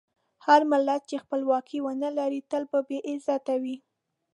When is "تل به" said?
2.51-2.79